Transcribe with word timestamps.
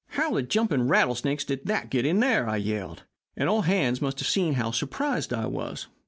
"'How 0.13 0.31
the 0.33 0.41
jumping 0.41 0.87
rattlesnakes 0.87 1.43
did 1.45 1.67
that 1.67 1.91
get 1.91 2.11
there?' 2.21 2.49
I 2.49 2.57
yelled, 2.57 3.03
and 3.37 3.47
all 3.47 3.61
hands 3.61 4.01
must 4.01 4.17
have 4.17 4.27
seen 4.27 4.55
how 4.55 4.71
surprised 4.71 5.31
I 5.31 5.45
was. 5.45 5.89